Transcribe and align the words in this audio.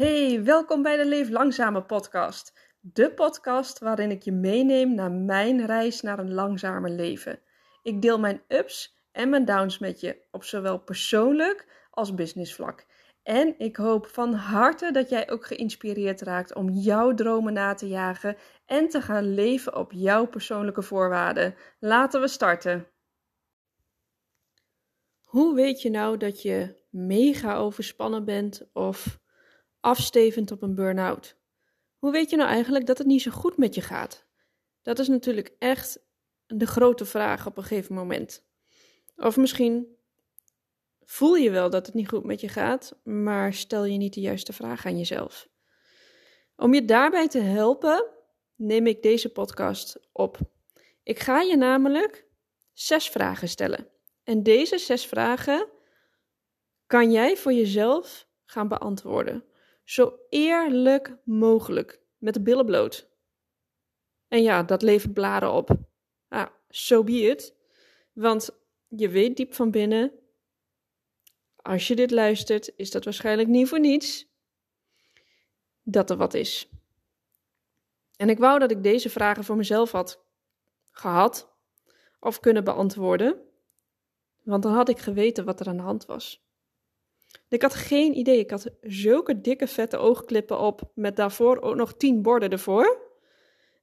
Hey, 0.00 0.44
welkom 0.44 0.82
bij 0.82 0.96
de 0.96 1.06
Leef 1.06 1.28
Langzame 1.28 1.82
podcast. 1.82 2.52
De 2.80 3.12
podcast 3.14 3.78
waarin 3.78 4.10
ik 4.10 4.22
je 4.22 4.32
meeneem 4.32 4.94
naar 4.94 5.12
mijn 5.12 5.66
reis 5.66 6.00
naar 6.00 6.18
een 6.18 6.34
langzamer 6.34 6.90
leven. 6.90 7.40
Ik 7.82 8.02
deel 8.02 8.18
mijn 8.18 8.42
ups 8.48 8.96
en 9.12 9.28
mijn 9.28 9.44
downs 9.44 9.78
met 9.78 10.00
je 10.00 10.16
op 10.30 10.44
zowel 10.44 10.78
persoonlijk 10.78 11.86
als 11.90 12.14
businessvlak. 12.14 12.86
En 13.22 13.54
ik 13.58 13.76
hoop 13.76 14.06
van 14.06 14.32
harte 14.32 14.92
dat 14.92 15.08
jij 15.08 15.30
ook 15.30 15.46
geïnspireerd 15.46 16.20
raakt 16.20 16.54
om 16.54 16.70
jouw 16.70 17.14
dromen 17.14 17.52
na 17.52 17.74
te 17.74 17.88
jagen 17.88 18.36
en 18.66 18.88
te 18.88 19.02
gaan 19.02 19.34
leven 19.34 19.76
op 19.76 19.92
jouw 19.92 20.26
persoonlijke 20.26 20.82
voorwaarden. 20.82 21.54
Laten 21.78 22.20
we 22.20 22.28
starten. 22.28 22.86
Hoe 25.24 25.54
weet 25.54 25.82
je 25.82 25.90
nou 25.90 26.16
dat 26.16 26.42
je 26.42 26.84
mega 26.90 27.56
overspannen 27.56 28.24
bent 28.24 28.68
of 28.72 29.19
afstevend 29.80 30.50
op 30.50 30.62
een 30.62 30.74
burn-out? 30.74 31.36
Hoe 31.98 32.12
weet 32.12 32.30
je 32.30 32.36
nou 32.36 32.48
eigenlijk 32.48 32.86
dat 32.86 32.98
het 32.98 33.06
niet 33.06 33.22
zo 33.22 33.30
goed 33.30 33.56
met 33.56 33.74
je 33.74 33.80
gaat? 33.80 34.26
Dat 34.82 34.98
is 34.98 35.08
natuurlijk 35.08 35.54
echt 35.58 36.00
de 36.46 36.66
grote 36.66 37.04
vraag 37.04 37.46
op 37.46 37.56
een 37.56 37.62
gegeven 37.62 37.94
moment. 37.94 38.44
Of 39.16 39.36
misschien 39.36 39.96
voel 41.04 41.34
je 41.34 41.50
wel 41.50 41.70
dat 41.70 41.86
het 41.86 41.94
niet 41.94 42.08
goed 42.08 42.24
met 42.24 42.40
je 42.40 42.48
gaat, 42.48 43.00
maar 43.02 43.54
stel 43.54 43.84
je 43.84 43.98
niet 43.98 44.14
de 44.14 44.20
juiste 44.20 44.52
vraag 44.52 44.86
aan 44.86 44.98
jezelf. 44.98 45.48
Om 46.56 46.74
je 46.74 46.84
daarbij 46.84 47.28
te 47.28 47.38
helpen, 47.38 48.06
neem 48.54 48.86
ik 48.86 49.02
deze 49.02 49.32
podcast 49.32 50.08
op. 50.12 50.38
Ik 51.02 51.18
ga 51.18 51.40
je 51.40 51.56
namelijk 51.56 52.26
zes 52.72 53.08
vragen 53.08 53.48
stellen. 53.48 53.88
En 54.24 54.42
deze 54.42 54.78
zes 54.78 55.06
vragen 55.06 55.68
kan 56.86 57.10
jij 57.12 57.36
voor 57.36 57.52
jezelf 57.52 58.28
gaan 58.44 58.68
beantwoorden. 58.68 59.44
Zo 59.90 60.18
eerlijk 60.28 61.16
mogelijk, 61.24 62.00
met 62.18 62.34
de 62.34 62.42
billen 62.42 62.66
bloot. 62.66 63.10
En 64.28 64.42
ja, 64.42 64.62
dat 64.62 64.82
levert 64.82 65.12
blaren 65.12 65.52
op. 65.52 65.70
Ah, 66.28 66.46
so 66.68 67.04
be 67.04 67.12
it. 67.12 67.56
Want 68.12 68.50
je 68.88 69.08
weet 69.08 69.36
diep 69.36 69.54
van 69.54 69.70
binnen, 69.70 70.12
als 71.56 71.88
je 71.88 71.96
dit 71.96 72.10
luistert, 72.10 72.72
is 72.76 72.90
dat 72.90 73.04
waarschijnlijk 73.04 73.48
niet 73.48 73.68
voor 73.68 73.80
niets 73.80 74.26
dat 75.82 76.10
er 76.10 76.16
wat 76.16 76.34
is. 76.34 76.68
En 78.16 78.28
ik 78.28 78.38
wou 78.38 78.58
dat 78.58 78.70
ik 78.70 78.82
deze 78.82 79.10
vragen 79.10 79.44
voor 79.44 79.56
mezelf 79.56 79.90
had 79.90 80.24
gehad 80.90 81.52
of 82.20 82.40
kunnen 82.40 82.64
beantwoorden, 82.64 83.42
want 84.42 84.62
dan 84.62 84.72
had 84.72 84.88
ik 84.88 84.98
geweten 84.98 85.44
wat 85.44 85.60
er 85.60 85.68
aan 85.68 85.76
de 85.76 85.82
hand 85.82 86.06
was. 86.06 86.49
Ik 87.48 87.62
had 87.62 87.74
geen 87.74 88.16
idee. 88.16 88.38
Ik 88.38 88.50
had 88.50 88.70
zulke 88.80 89.40
dikke 89.40 89.66
vette 89.66 89.96
oogklippen 89.96 90.58
op 90.58 90.92
met 90.94 91.16
daarvoor 91.16 91.60
ook 91.60 91.74
nog 91.74 91.96
tien 91.96 92.22
borden 92.22 92.50
ervoor. 92.50 93.08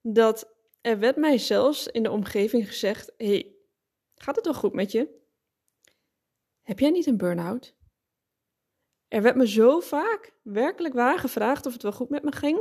Dat 0.01 0.55
er 0.81 0.99
werd 0.99 1.15
mij 1.15 1.37
zelfs 1.37 1.87
in 1.87 2.03
de 2.03 2.11
omgeving 2.11 2.67
gezegd: 2.67 3.13
hey, 3.17 3.55
gaat 4.15 4.35
het 4.35 4.45
wel 4.45 4.53
goed 4.53 4.73
met 4.73 4.91
je? 4.91 5.15
Heb 6.61 6.79
jij 6.79 6.89
niet 6.89 7.05
een 7.05 7.17
burn-out? 7.17 7.75
Er 9.07 9.21
werd 9.21 9.35
me 9.35 9.47
zo 9.47 9.79
vaak 9.79 10.33
werkelijk 10.43 10.93
waar 10.93 11.19
gevraagd 11.19 11.65
of 11.65 11.73
het 11.73 11.83
wel 11.83 11.91
goed 11.91 12.09
met 12.09 12.23
me 12.23 12.31
ging. 12.31 12.59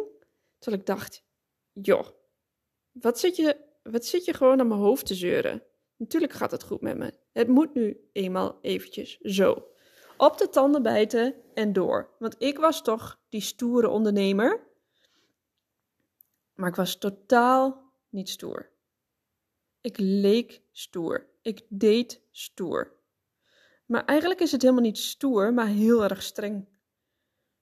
Terwijl 0.59 0.83
ik 0.83 0.89
dacht: 0.89 1.25
joh, 1.73 2.07
wat 2.93 3.19
zit 3.19 3.37
je, 3.37 3.57
wat 3.83 4.05
zit 4.05 4.25
je 4.25 4.35
gewoon 4.35 4.61
aan 4.61 4.69
mijn 4.69 4.81
hoofd 4.81 5.07
te 5.07 5.15
zeuren? 5.15 5.63
Natuurlijk 5.97 6.33
gaat 6.33 6.51
het 6.51 6.63
goed 6.63 6.81
met 6.81 6.97
me. 6.97 7.13
Het 7.33 7.49
moet 7.49 7.75
nu 7.75 8.09
eenmaal 8.13 8.59
eventjes 8.63 9.19
zo 9.19 9.75
op 10.17 10.39
de 10.39 10.49
tanden 10.49 10.83
bijten 10.83 11.35
en 11.55 11.73
door. 11.73 12.11
Want 12.19 12.35
ik 12.39 12.59
was 12.59 12.83
toch 12.83 13.19
die 13.29 13.41
stoere 13.41 13.89
ondernemer. 13.89 14.61
Maar 16.55 16.69
ik 16.69 16.75
was 16.77 16.97
totaal 16.97 17.93
niet 18.09 18.29
stoer. 18.29 18.69
Ik 19.81 19.99
leek 19.99 20.63
stoer. 20.73 21.27
Ik 21.43 21.63
deed 21.69 22.21
stoer. 22.31 22.93
Maar 23.87 24.05
eigenlijk 24.05 24.41
is 24.41 24.53
het 24.53 24.63
helemaal 24.63 24.83
niet 24.83 24.99
stoer, 24.99 25.55
maar 25.55 25.67
heel 25.67 26.05
erg 26.05 26.23
streng 26.23 26.67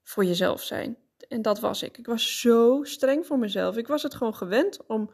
voor 0.03 0.25
jezelf 0.25 0.61
zijn. 0.61 0.97
En 1.27 1.41
dat 1.41 1.59
was 1.59 1.83
ik. 1.83 1.97
Ik 1.97 2.05
was 2.05 2.39
zo 2.39 2.83
streng 2.83 3.25
voor 3.25 3.39
mezelf. 3.39 3.77
Ik 3.77 3.87
was 3.87 4.03
het 4.03 4.15
gewoon 4.15 4.35
gewend 4.35 4.85
om, 4.85 5.13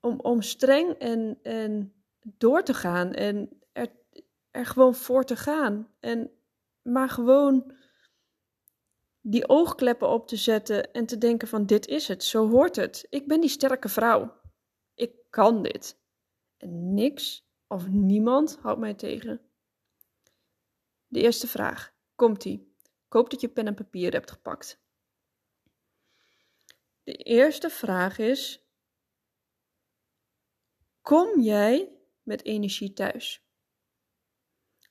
om, 0.00 0.20
om 0.20 0.42
streng 0.42 0.92
en, 0.92 1.38
en 1.42 1.92
door 2.22 2.62
te 2.62 2.74
gaan. 2.74 3.12
En 3.12 3.62
er 4.54 4.66
gewoon 4.66 4.94
voor 4.94 5.24
te 5.24 5.36
gaan. 5.36 5.88
En 6.00 6.30
maar 6.82 7.08
gewoon 7.08 7.72
die 9.20 9.48
oogkleppen 9.48 10.08
op 10.08 10.28
te 10.28 10.36
zetten 10.36 10.92
en 10.92 11.06
te 11.06 11.18
denken 11.18 11.48
van 11.48 11.66
dit 11.66 11.86
is 11.86 12.08
het, 12.08 12.24
zo 12.24 12.48
hoort 12.48 12.76
het. 12.76 13.06
Ik 13.10 13.26
ben 13.28 13.40
die 13.40 13.50
sterke 13.50 13.88
vrouw. 13.88 14.40
Ik 14.94 15.12
kan 15.30 15.62
dit. 15.62 15.98
En 16.56 16.94
niks 16.94 17.48
of 17.66 17.88
niemand 17.88 18.58
houdt 18.60 18.80
mij 18.80 18.94
tegen. 18.94 19.40
De 21.06 21.20
eerste 21.20 21.46
vraag. 21.46 21.94
Komt-ie. 22.14 22.74
Ik 22.82 23.12
hoop 23.12 23.30
dat 23.30 23.40
je 23.40 23.48
pen 23.48 23.66
en 23.66 23.74
papier 23.74 24.12
hebt 24.12 24.30
gepakt. 24.30 24.82
De 27.02 27.12
eerste 27.12 27.70
vraag 27.70 28.18
is: 28.18 28.68
Kom 31.02 31.40
jij 31.40 31.92
met 32.22 32.44
energie 32.44 32.92
thuis? 32.92 33.43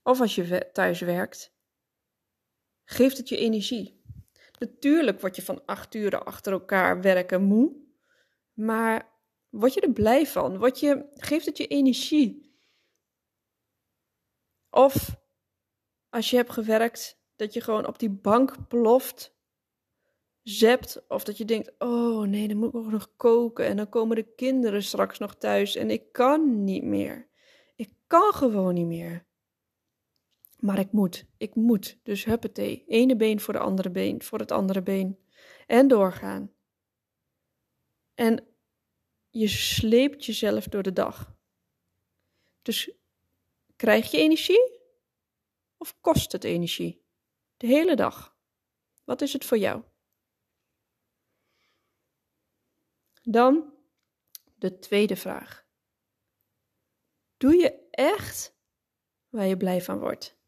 Of 0.03 0.21
als 0.21 0.35
je 0.35 0.69
thuis 0.73 0.99
werkt, 0.99 1.53
geeft 2.85 3.17
het 3.17 3.29
je 3.29 3.37
energie. 3.37 4.01
Natuurlijk 4.59 5.21
word 5.21 5.35
je 5.35 5.41
van 5.41 5.65
acht 5.65 5.93
uren 5.95 6.25
achter 6.25 6.51
elkaar 6.51 7.01
werken 7.01 7.43
moe, 7.43 7.75
maar 8.53 9.09
word 9.49 9.73
je 9.73 9.81
er 9.81 9.93
blij 9.93 10.27
van? 10.27 10.57
Word 10.57 10.79
je, 10.79 11.05
geeft 11.13 11.45
het 11.45 11.57
je 11.57 11.67
energie? 11.67 12.55
Of 14.69 15.15
als 16.09 16.29
je 16.29 16.35
hebt 16.35 16.51
gewerkt, 16.51 17.21
dat 17.35 17.53
je 17.53 17.61
gewoon 17.61 17.87
op 17.87 17.99
die 17.99 18.09
bank 18.09 18.67
ploft, 18.67 19.35
zept, 20.43 21.07
of 21.07 21.23
dat 21.23 21.37
je 21.37 21.45
denkt: 21.45 21.71
oh 21.77 22.21
nee, 22.27 22.47
dan 22.47 22.57
moet 22.57 22.73
ik 22.73 22.91
nog 22.91 23.15
koken 23.15 23.65
en 23.65 23.77
dan 23.77 23.89
komen 23.89 24.15
de 24.15 24.33
kinderen 24.35 24.83
straks 24.83 25.19
nog 25.19 25.35
thuis 25.35 25.75
en 25.75 25.89
ik 25.89 26.11
kan 26.11 26.63
niet 26.63 26.83
meer. 26.83 27.29
Ik 27.75 27.93
kan 28.07 28.33
gewoon 28.33 28.73
niet 28.73 28.85
meer. 28.85 29.25
Maar 30.63 30.79
ik 30.79 30.91
moet, 30.91 31.25
ik 31.38 31.56
moet. 31.56 32.00
Dus 32.03 32.25
huppatee. 32.25 32.84
Ene 32.88 33.16
been 33.16 33.40
voor 33.40 33.53
de 33.53 33.59
andere 33.59 33.91
been, 33.91 34.22
voor 34.22 34.40
het 34.40 34.51
andere 34.51 34.81
been. 34.81 35.19
En 35.68 35.88
doorgaan. 35.88 36.53
En 38.13 38.47
je 39.29 39.47
sleept 39.47 40.25
jezelf 40.25 40.68
door 40.68 40.84
de 40.84 40.94
dag. 40.94 41.35
Dus 42.62 42.91
krijg 43.75 44.12
je 44.12 44.18
energie? 44.18 44.79
Of 45.78 46.00
kost 46.01 46.31
het 46.31 46.44
energie? 46.44 47.06
De 47.57 47.68
hele 47.68 47.95
dag. 47.95 48.38
Wat 49.03 49.22
is 49.22 49.34
het 49.34 49.45
voor 49.45 49.57
jou? 49.57 49.84
Dan 53.22 53.74
de 54.56 54.80
tweede 54.80 55.16
vraag. 55.16 55.66
Doe 57.38 57.56
je 57.56 57.88
echt 57.90 58.57
waar 59.30 59.45
je 59.45 59.57
blij 59.57 59.81
van 59.81 60.00
wordt? 60.00 60.41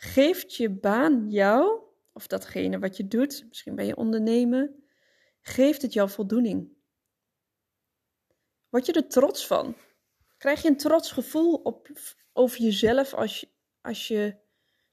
Geeft 0.00 0.54
je 0.54 0.70
baan 0.70 1.30
jou, 1.30 1.82
of 2.12 2.26
datgene 2.26 2.78
wat 2.78 2.96
je 2.96 3.08
doet, 3.08 3.44
misschien 3.48 3.74
ben 3.74 3.86
je 3.86 3.96
ondernemen, 3.96 4.84
geeft 5.40 5.82
het 5.82 5.92
jou 5.92 6.10
voldoening? 6.10 6.72
Word 8.68 8.86
je 8.86 8.92
er 8.92 9.08
trots 9.08 9.46
van? 9.46 9.76
Krijg 10.38 10.62
je 10.62 10.68
een 10.68 10.76
trots 10.76 11.12
gevoel 11.12 11.54
op, 11.54 11.88
over 12.32 12.60
jezelf 12.60 13.14
als 13.14 13.40
je, 13.40 13.48
als 13.80 14.08
je 14.08 14.36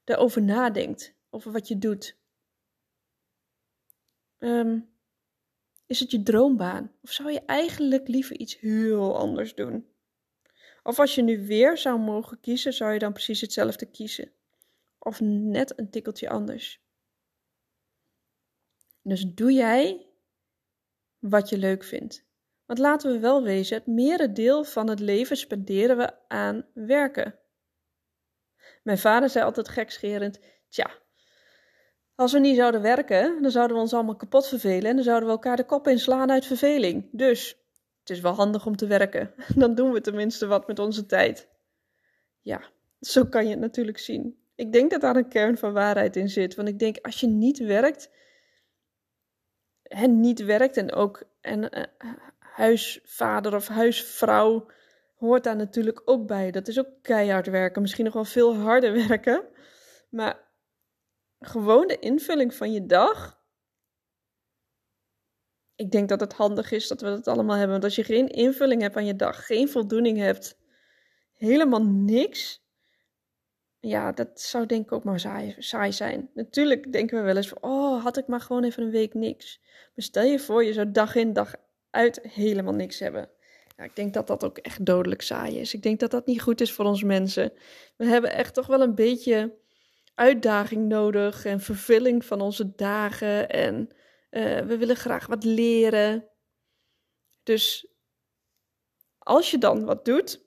erover 0.04 0.42
nadenkt, 0.42 1.14
over 1.30 1.52
wat 1.52 1.68
je 1.68 1.78
doet? 1.78 2.18
Ehm, 4.38 4.80
is 5.86 6.00
het 6.00 6.10
je 6.10 6.22
droombaan? 6.22 6.92
Of 7.02 7.10
zou 7.10 7.32
je 7.32 7.40
eigenlijk 7.40 8.08
liever 8.08 8.38
iets 8.38 8.58
heel 8.58 9.18
anders 9.18 9.54
doen? 9.54 9.86
Of 10.82 10.98
als 10.98 11.14
je 11.14 11.22
nu 11.22 11.46
weer 11.46 11.78
zou 11.78 11.98
mogen 11.98 12.40
kiezen, 12.40 12.72
zou 12.72 12.92
je 12.92 12.98
dan 12.98 13.12
precies 13.12 13.40
hetzelfde 13.40 13.86
kiezen? 13.86 14.36
Of 15.08 15.20
net 15.20 15.78
een 15.78 15.90
tikkeltje 15.90 16.28
anders. 16.28 16.82
Dus 19.02 19.24
doe 19.34 19.52
jij 19.52 20.06
wat 21.18 21.48
je 21.48 21.58
leuk 21.58 21.84
vindt. 21.84 22.26
Want 22.66 22.78
laten 22.78 23.12
we 23.12 23.18
wel 23.18 23.42
wezen, 23.42 23.76
het 23.76 23.86
merendeel 23.86 24.64
van 24.64 24.88
het 24.88 25.00
leven 25.00 25.36
spenderen 25.36 25.96
we 25.96 26.28
aan 26.28 26.66
werken. 26.74 27.38
Mijn 28.82 28.98
vader 28.98 29.30
zei 29.30 29.44
altijd 29.44 29.68
gekscherend: 29.68 30.40
Tja, 30.68 30.90
als 32.14 32.32
we 32.32 32.38
niet 32.38 32.56
zouden 32.56 32.82
werken, 32.82 33.42
dan 33.42 33.50
zouden 33.50 33.76
we 33.76 33.82
ons 33.82 33.92
allemaal 33.92 34.16
kapot 34.16 34.48
vervelen 34.48 34.90
en 34.90 34.94
dan 34.94 35.04
zouden 35.04 35.28
we 35.28 35.34
elkaar 35.34 35.56
de 35.56 35.64
kop 35.64 35.86
inslaan 35.86 36.30
uit 36.30 36.46
verveling. 36.46 37.08
Dus 37.12 37.56
het 38.00 38.10
is 38.10 38.20
wel 38.20 38.32
handig 38.32 38.66
om 38.66 38.76
te 38.76 38.86
werken. 38.86 39.34
Dan 39.62 39.74
doen 39.74 39.92
we 39.92 40.00
tenminste 40.00 40.46
wat 40.46 40.66
met 40.66 40.78
onze 40.78 41.06
tijd. 41.06 41.48
Ja, 42.40 42.70
zo 43.00 43.24
kan 43.24 43.44
je 43.44 43.50
het 43.50 43.60
natuurlijk 43.60 43.98
zien. 43.98 44.47
Ik 44.58 44.72
denk 44.72 44.90
dat 44.90 45.00
daar 45.00 45.16
een 45.16 45.28
kern 45.28 45.58
van 45.58 45.72
waarheid 45.72 46.16
in 46.16 46.28
zit. 46.28 46.54
Want 46.54 46.68
ik 46.68 46.78
denk, 46.78 46.98
als 47.02 47.20
je 47.20 47.26
niet 47.26 47.58
werkt, 47.58 48.10
en 49.82 50.20
niet 50.20 50.44
werkt 50.44 50.76
en 50.76 50.92
ook 50.92 51.22
en, 51.40 51.78
uh, 51.78 51.84
huisvader 52.38 53.54
of 53.54 53.68
huisvrouw 53.68 54.70
hoort 55.16 55.44
daar 55.44 55.56
natuurlijk 55.56 56.02
ook 56.04 56.26
bij. 56.26 56.50
Dat 56.50 56.68
is 56.68 56.78
ook 56.78 56.88
keihard 57.02 57.46
werken, 57.46 57.82
misschien 57.82 58.04
nog 58.04 58.14
wel 58.14 58.24
veel 58.24 58.56
harder 58.56 58.92
werken. 59.08 59.48
Maar 60.10 60.48
gewoon 61.40 61.86
de 61.86 61.98
invulling 61.98 62.54
van 62.54 62.72
je 62.72 62.86
dag. 62.86 63.42
Ik 65.74 65.90
denk 65.90 66.08
dat 66.08 66.20
het 66.20 66.32
handig 66.32 66.70
is 66.70 66.88
dat 66.88 67.00
we 67.00 67.08
dat 67.08 67.28
allemaal 67.28 67.56
hebben. 67.56 67.72
Want 67.72 67.84
als 67.84 67.96
je 67.96 68.04
geen 68.04 68.28
invulling 68.28 68.82
hebt 68.82 68.96
aan 68.96 69.06
je 69.06 69.16
dag, 69.16 69.46
geen 69.46 69.68
voldoening 69.68 70.18
hebt, 70.18 70.58
helemaal 71.32 71.84
niks. 71.84 72.66
Ja, 73.80 74.12
dat 74.12 74.40
zou 74.40 74.66
denk 74.66 74.84
ik 74.84 74.92
ook 74.92 75.04
maar 75.04 75.20
saai, 75.20 75.54
saai 75.58 75.92
zijn. 75.92 76.30
Natuurlijk 76.34 76.92
denken 76.92 77.18
we 77.18 77.24
wel 77.24 77.36
eens 77.36 77.48
van, 77.48 77.58
oh, 77.60 78.02
had 78.02 78.16
ik 78.16 78.26
maar 78.26 78.40
gewoon 78.40 78.64
even 78.64 78.82
een 78.82 78.90
week 78.90 79.14
niks. 79.14 79.60
Maar 79.94 80.04
stel 80.04 80.24
je 80.24 80.38
voor, 80.38 80.64
je 80.64 80.72
zou 80.72 80.90
dag 80.90 81.14
in 81.14 81.32
dag 81.32 81.54
uit 81.90 82.20
helemaal 82.22 82.74
niks 82.74 82.98
hebben. 82.98 83.30
Ja, 83.76 83.84
ik 83.84 83.96
denk 83.96 84.14
dat 84.14 84.26
dat 84.26 84.44
ook 84.44 84.58
echt 84.58 84.84
dodelijk 84.86 85.22
saai 85.22 85.58
is. 85.58 85.74
Ik 85.74 85.82
denk 85.82 86.00
dat 86.00 86.10
dat 86.10 86.26
niet 86.26 86.42
goed 86.42 86.60
is 86.60 86.72
voor 86.72 86.84
ons 86.84 87.02
mensen. 87.02 87.52
We 87.96 88.06
hebben 88.06 88.32
echt 88.32 88.54
toch 88.54 88.66
wel 88.66 88.80
een 88.80 88.94
beetje 88.94 89.56
uitdaging 90.14 90.88
nodig 90.88 91.44
en 91.44 91.60
vervulling 91.60 92.24
van 92.24 92.40
onze 92.40 92.74
dagen. 92.74 93.48
En 93.48 93.88
uh, 94.30 94.60
we 94.60 94.76
willen 94.78 94.96
graag 94.96 95.26
wat 95.26 95.44
leren. 95.44 96.28
Dus 97.42 97.86
als 99.18 99.50
je 99.50 99.58
dan 99.58 99.84
wat 99.84 100.04
doet, 100.04 100.40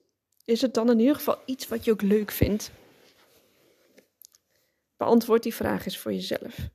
is 0.44 0.60
het 0.60 0.74
dan 0.74 0.90
in 0.90 0.98
ieder 0.98 1.14
geval 1.14 1.42
iets 1.44 1.68
wat 1.68 1.84
je 1.84 1.90
ook 1.90 2.02
leuk 2.02 2.30
vindt. 2.30 2.70
Beantwoord 5.02 5.42
die 5.42 5.54
vraag 5.54 5.84
eens 5.84 5.98
voor 5.98 6.12
jezelf. 6.12 6.68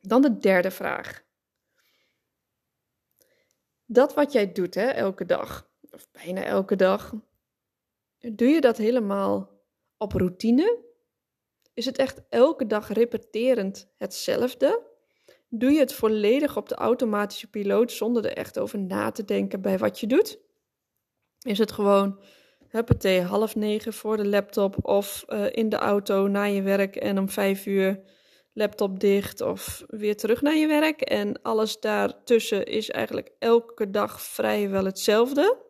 Dan 0.00 0.22
de 0.22 0.38
derde 0.38 0.70
vraag. 0.70 1.24
Dat 3.84 4.14
wat 4.14 4.32
jij 4.32 4.52
doet, 4.52 4.74
hè, 4.74 4.86
elke 4.86 5.24
dag, 5.24 5.70
of 5.90 6.10
bijna 6.10 6.44
elke 6.44 6.76
dag, 6.76 7.14
doe 8.18 8.48
je 8.48 8.60
dat 8.60 8.76
helemaal 8.76 9.60
op 9.96 10.12
routine? 10.12 10.84
Is 11.74 11.84
het 11.84 11.98
echt 11.98 12.22
elke 12.28 12.66
dag 12.66 12.88
repeterend 12.88 13.92
hetzelfde? 13.96 14.86
Doe 15.48 15.70
je 15.70 15.78
het 15.78 15.92
volledig 15.92 16.56
op 16.56 16.68
de 16.68 16.74
automatische 16.74 17.50
piloot 17.50 17.92
zonder 17.92 18.24
er 18.24 18.36
echt 18.36 18.58
over 18.58 18.78
na 18.78 19.10
te 19.10 19.24
denken 19.24 19.60
bij 19.60 19.78
wat 19.78 20.00
je 20.00 20.06
doet? 20.06 20.38
Is 21.38 21.58
het 21.58 21.72
gewoon 21.72 22.22
huppatee, 22.68 23.20
half 23.20 23.54
negen 23.54 23.92
voor 23.92 24.16
de 24.16 24.26
laptop 24.26 24.86
of 24.86 25.24
uh, 25.28 25.46
in 25.50 25.68
de 25.68 25.76
auto 25.76 26.26
naar 26.26 26.50
je 26.50 26.62
werk 26.62 26.96
en 26.96 27.18
om 27.18 27.28
vijf 27.28 27.66
uur 27.66 28.00
laptop 28.52 29.00
dicht 29.00 29.40
of 29.40 29.84
weer 29.86 30.16
terug 30.16 30.42
naar 30.42 30.56
je 30.56 30.66
werk. 30.66 31.00
En 31.00 31.42
alles 31.42 31.80
daartussen 31.80 32.66
is 32.66 32.90
eigenlijk 32.90 33.30
elke 33.38 33.90
dag 33.90 34.22
vrijwel 34.22 34.84
hetzelfde. 34.84 35.66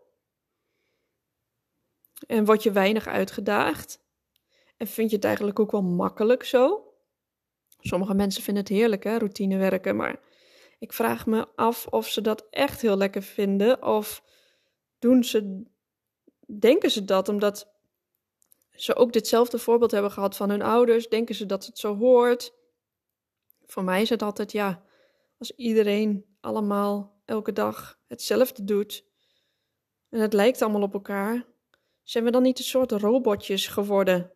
En 2.26 2.44
word 2.44 2.62
je 2.62 2.72
weinig 2.72 3.06
uitgedaagd. 3.06 4.00
En 4.76 4.86
vind 4.86 5.10
je 5.10 5.16
het 5.16 5.24
eigenlijk 5.24 5.58
ook 5.58 5.70
wel 5.70 5.82
makkelijk 5.82 6.44
zo. 6.44 6.92
Sommige 7.80 8.14
mensen 8.14 8.42
vinden 8.42 8.62
het 8.62 8.72
heerlijk, 8.72 9.04
hè, 9.04 9.18
routine 9.18 9.56
werken. 9.56 9.96
Maar 9.96 10.20
ik 10.78 10.92
vraag 10.92 11.26
me 11.26 11.46
af 11.54 11.86
of 11.86 12.08
ze 12.08 12.20
dat 12.20 12.46
echt 12.50 12.80
heel 12.80 12.96
lekker 12.96 13.22
vinden. 13.22 13.82
Of 13.82 14.22
doen 14.98 15.24
ze 15.24 15.64
denken 16.56 16.90
ze 16.90 17.04
dat 17.04 17.28
omdat 17.28 17.68
ze 18.70 18.94
ook 18.94 19.12
ditzelfde 19.12 19.58
voorbeeld 19.58 19.90
hebben 19.90 20.10
gehad 20.10 20.36
van 20.36 20.50
hun 20.50 20.62
ouders? 20.62 21.08
Denken 21.08 21.34
ze 21.34 21.46
dat 21.46 21.66
het 21.66 21.78
zo 21.78 21.96
hoort? 21.96 22.54
Voor 23.66 23.84
mij 23.84 24.02
is 24.02 24.08
het 24.08 24.22
altijd 24.22 24.52
ja, 24.52 24.82
als 25.38 25.50
iedereen 25.56 26.24
allemaal 26.40 27.20
elke 27.24 27.52
dag 27.52 27.98
hetzelfde 28.06 28.64
doet 28.64 29.04
en 30.08 30.20
het 30.20 30.32
lijkt 30.32 30.62
allemaal 30.62 30.82
op 30.82 30.94
elkaar, 30.94 31.46
zijn 32.02 32.24
we 32.24 32.30
dan 32.30 32.42
niet 32.42 32.58
een 32.58 32.64
soort 32.64 32.92
robotjes 32.92 33.66
geworden? 33.66 34.32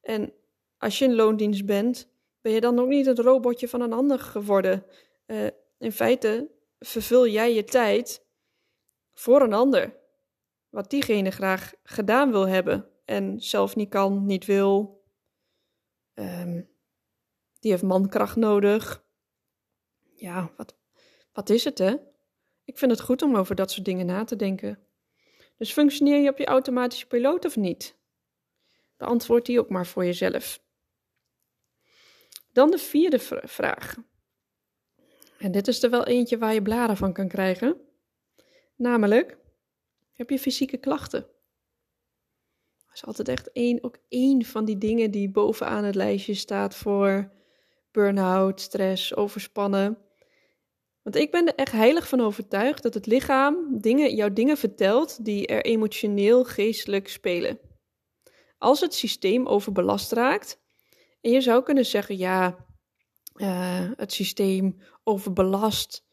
En 0.00 0.32
als 0.78 0.98
je 0.98 1.04
in 1.04 1.14
loondienst 1.14 1.66
bent, 1.66 2.08
ben 2.40 2.52
je 2.52 2.60
dan 2.60 2.78
ook 2.78 2.88
niet 2.88 3.06
het 3.06 3.18
robotje 3.18 3.68
van 3.68 3.80
een 3.80 3.92
ander 3.92 4.18
geworden? 4.18 4.86
Uh, 5.26 5.46
in 5.78 5.92
feite 5.92 6.50
vervul 6.78 7.26
jij 7.26 7.54
je 7.54 7.64
tijd 7.64 8.24
voor 9.14 9.40
een 9.40 9.52
ander 9.52 9.96
wat 10.76 10.90
diegene 10.90 11.30
graag 11.30 11.72
gedaan 11.82 12.30
wil 12.30 12.48
hebben 12.48 12.88
en 13.04 13.40
zelf 13.40 13.76
niet 13.76 13.88
kan, 13.88 14.26
niet 14.26 14.44
wil. 14.44 15.02
Um, 16.14 16.68
die 17.60 17.70
heeft 17.70 17.82
mankracht 17.82 18.36
nodig. 18.36 19.04
Ja, 20.14 20.52
wat, 20.56 20.76
wat 21.32 21.50
is 21.50 21.64
het 21.64 21.78
hè? 21.78 21.96
Ik 22.64 22.78
vind 22.78 22.90
het 22.90 23.00
goed 23.00 23.22
om 23.22 23.36
over 23.36 23.54
dat 23.54 23.70
soort 23.70 23.84
dingen 23.84 24.06
na 24.06 24.24
te 24.24 24.36
denken. 24.36 24.78
Dus 25.56 25.72
functioneer 25.72 26.22
je 26.22 26.30
op 26.30 26.38
je 26.38 26.46
automatische 26.46 27.06
piloot 27.06 27.44
of 27.44 27.56
niet? 27.56 27.98
Beantwoord 28.96 29.46
die 29.46 29.60
ook 29.60 29.70
maar 29.70 29.86
voor 29.86 30.04
jezelf. 30.04 30.62
Dan 32.52 32.70
de 32.70 32.78
vierde 32.78 33.18
vraag. 33.42 33.94
En 35.38 35.52
dit 35.52 35.68
is 35.68 35.82
er 35.82 35.90
wel 35.90 36.06
eentje 36.06 36.38
waar 36.38 36.54
je 36.54 36.62
blaren 36.62 36.96
van 36.96 37.12
kan 37.12 37.28
krijgen. 37.28 37.80
Namelijk, 38.74 39.38
heb 40.16 40.30
je 40.30 40.38
fysieke 40.38 40.76
klachten? 40.76 41.20
Dat 42.86 42.94
is 42.94 43.04
altijd 43.04 43.28
echt 43.28 43.52
één, 43.52 43.84
ook 43.84 43.98
één 44.08 44.44
van 44.44 44.64
die 44.64 44.78
dingen 44.78 45.10
die 45.10 45.30
bovenaan 45.30 45.84
het 45.84 45.94
lijstje 45.94 46.34
staat 46.34 46.74
voor 46.74 47.32
burn-out, 47.90 48.60
stress, 48.60 49.14
overspannen. 49.14 49.98
Want 51.02 51.16
ik 51.16 51.30
ben 51.30 51.46
er 51.46 51.54
echt 51.54 51.72
heilig 51.72 52.08
van 52.08 52.20
overtuigd 52.20 52.82
dat 52.82 52.94
het 52.94 53.06
lichaam 53.06 53.80
dingen, 53.80 54.14
jou 54.14 54.32
dingen 54.32 54.56
vertelt 54.56 55.24
die 55.24 55.46
er 55.46 55.64
emotioneel, 55.64 56.44
geestelijk 56.44 57.08
spelen. 57.08 57.58
Als 58.58 58.80
het 58.80 58.94
systeem 58.94 59.46
overbelast 59.46 60.12
raakt, 60.12 60.60
en 61.20 61.30
je 61.30 61.40
zou 61.40 61.62
kunnen 61.62 61.86
zeggen, 61.86 62.16
ja, 62.16 62.66
uh, 63.34 63.90
het 63.96 64.12
systeem 64.12 64.80
overbelast, 65.04 66.04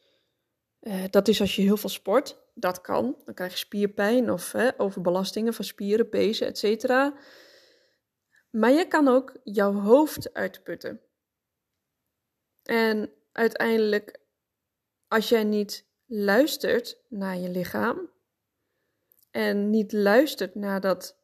uh, 0.81 1.03
dat 1.09 1.27
is 1.27 1.41
als 1.41 1.55
je 1.55 1.61
heel 1.61 1.77
veel 1.77 1.89
sport 1.89 2.42
dat 2.53 2.81
kan. 2.81 3.21
Dan 3.25 3.33
krijg 3.33 3.51
je 3.51 3.57
spierpijn 3.57 4.31
of 4.31 4.51
hè, 4.51 4.79
overbelastingen 4.79 5.53
van 5.53 5.65
spieren, 5.65 6.09
pezen, 6.09 6.47
etc. 6.47 6.87
Maar 8.49 8.71
je 8.71 8.87
kan 8.87 9.07
ook 9.07 9.37
jouw 9.43 9.73
hoofd 9.73 10.33
uitputten. 10.33 11.01
En 12.63 13.13
uiteindelijk, 13.31 14.19
als 15.07 15.29
jij 15.29 15.43
niet 15.43 15.85
luistert 16.05 16.97
naar 17.07 17.37
je 17.37 17.49
lichaam 17.49 18.09
en 19.31 19.69
niet 19.69 19.91
luistert 19.91 20.55
naar 20.55 20.81
dat 20.81 21.21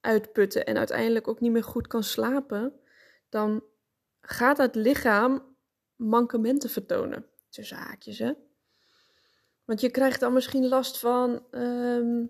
uitputten 0.00 0.66
en 0.66 0.76
uiteindelijk 0.76 1.28
ook 1.28 1.40
niet 1.40 1.52
meer 1.52 1.64
goed 1.64 1.86
kan 1.86 2.02
slapen, 2.02 2.80
dan 3.28 3.64
gaat 4.20 4.58
het 4.58 4.74
lichaam 4.74 5.56
mankementen 5.96 6.70
vertonen. 6.70 7.26
Tussen 7.48 7.76
haakjes, 7.76 8.18
hè. 8.18 8.32
Want 9.66 9.80
je 9.80 9.90
krijgt 9.90 10.20
dan 10.20 10.32
misschien 10.32 10.68
last 10.68 10.98
van 10.98 11.46
ehm, 11.50 12.26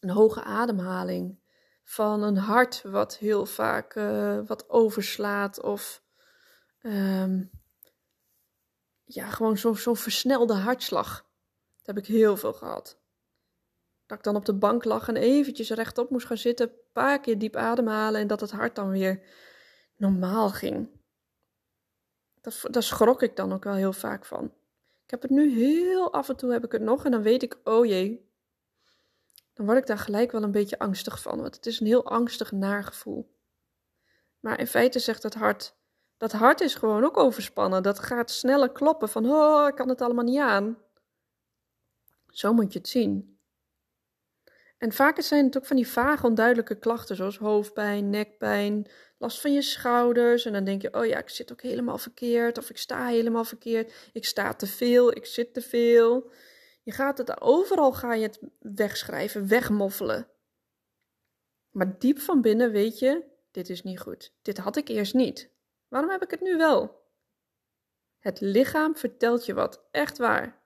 een 0.00 0.10
hoge 0.10 0.42
ademhaling, 0.42 1.38
van 1.84 2.22
een 2.22 2.36
hart 2.36 2.82
wat 2.82 3.16
heel 3.16 3.46
vaak 3.46 3.94
uh, 3.94 4.40
wat 4.46 4.70
overslaat 4.70 5.60
of 5.62 6.02
um, 6.82 7.50
ja, 9.04 9.30
gewoon 9.30 9.58
zo'n 9.58 9.76
zo 9.76 9.94
versnelde 9.94 10.54
hartslag. 10.54 11.26
Dat 11.76 11.86
heb 11.86 11.98
ik 11.98 12.06
heel 12.06 12.36
veel 12.36 12.52
gehad. 12.52 12.98
Dat 14.06 14.18
ik 14.18 14.24
dan 14.24 14.36
op 14.36 14.44
de 14.44 14.54
bank 14.54 14.84
lag 14.84 15.08
en 15.08 15.16
eventjes 15.16 15.70
rechtop 15.70 16.10
moest 16.10 16.26
gaan 16.26 16.36
zitten, 16.36 16.68
een 16.68 16.76
paar 16.92 17.20
keer 17.20 17.38
diep 17.38 17.56
ademhalen 17.56 18.20
en 18.20 18.26
dat 18.26 18.40
het 18.40 18.50
hart 18.50 18.74
dan 18.74 18.90
weer 18.90 19.22
normaal 19.96 20.50
ging. 20.50 20.88
Dat, 22.40 22.60
daar 22.70 22.82
schrok 22.82 23.22
ik 23.22 23.36
dan 23.36 23.52
ook 23.52 23.64
wel 23.64 23.74
heel 23.74 23.92
vaak 23.92 24.24
van. 24.24 24.52
Ik 25.04 25.10
heb 25.10 25.22
het 25.22 25.30
nu 25.30 25.50
heel 25.50 26.12
af 26.12 26.28
en 26.28 26.36
toe 26.36 26.52
heb 26.52 26.64
ik 26.64 26.72
het 26.72 26.82
nog 26.82 27.04
en 27.04 27.10
dan 27.10 27.22
weet 27.22 27.42
ik, 27.42 27.58
oh 27.64 27.86
jee. 27.86 28.32
Dan 29.52 29.66
word 29.66 29.78
ik 29.78 29.86
daar 29.86 29.98
gelijk 29.98 30.32
wel 30.32 30.42
een 30.42 30.50
beetje 30.50 30.78
angstig 30.78 31.22
van, 31.22 31.40
want 31.40 31.54
het 31.54 31.66
is 31.66 31.80
een 31.80 31.86
heel 31.86 32.04
angstig 32.04 32.52
naargevoel. 32.52 33.34
Maar 34.40 34.58
in 34.58 34.66
feite 34.66 34.98
zegt 34.98 35.22
het 35.22 35.34
hart, 35.34 35.76
dat 36.16 36.32
hart 36.32 36.60
is 36.60 36.74
gewoon 36.74 37.04
ook 37.04 37.16
overspannen. 37.16 37.82
Dat 37.82 37.98
gaat 37.98 38.30
sneller 38.30 38.72
kloppen 38.72 39.08
van, 39.08 39.30
oh, 39.30 39.68
ik 39.68 39.74
kan 39.74 39.88
het 39.88 40.00
allemaal 40.00 40.24
niet 40.24 40.40
aan. 40.40 40.78
Zo 42.28 42.52
moet 42.52 42.72
je 42.72 42.78
het 42.78 42.88
zien. 42.88 43.33
En 44.84 44.92
vaak 44.92 45.20
zijn 45.20 45.44
het 45.44 45.56
ook 45.56 45.66
van 45.66 45.76
die 45.76 45.88
vage, 45.88 46.26
onduidelijke 46.26 46.78
klachten, 46.78 47.16
zoals 47.16 47.38
hoofdpijn, 47.38 48.10
nekpijn, 48.10 48.86
last 49.18 49.40
van 49.40 49.52
je 49.52 49.62
schouders. 49.62 50.44
En 50.44 50.52
dan 50.52 50.64
denk 50.64 50.82
je, 50.82 50.94
oh 50.94 51.06
ja, 51.06 51.18
ik 51.18 51.28
zit 51.28 51.52
ook 51.52 51.62
helemaal 51.62 51.98
verkeerd, 51.98 52.58
of 52.58 52.70
ik 52.70 52.76
sta 52.76 53.06
helemaal 53.06 53.44
verkeerd, 53.44 54.10
ik 54.12 54.24
sta 54.24 54.54
te 54.54 54.66
veel, 54.66 55.16
ik 55.16 55.26
zit 55.26 55.54
te 55.54 55.60
veel. 55.60 56.30
Je 56.82 56.92
gaat 56.92 57.18
het, 57.18 57.40
overal 57.40 57.92
ga 57.92 58.14
je 58.14 58.22
het 58.22 58.40
wegschrijven, 58.58 59.48
wegmoffelen. 59.48 60.28
Maar 61.70 61.98
diep 61.98 62.18
van 62.18 62.40
binnen 62.40 62.70
weet 62.70 62.98
je, 62.98 63.24
dit 63.50 63.68
is 63.68 63.82
niet 63.82 64.00
goed. 64.00 64.32
Dit 64.42 64.58
had 64.58 64.76
ik 64.76 64.88
eerst 64.88 65.14
niet. 65.14 65.50
Waarom 65.88 66.10
heb 66.10 66.22
ik 66.22 66.30
het 66.30 66.40
nu 66.40 66.56
wel? 66.56 67.02
Het 68.18 68.40
lichaam 68.40 68.96
vertelt 68.96 69.46
je 69.46 69.54
wat, 69.54 69.84
echt 69.90 70.18
waar. 70.18 70.62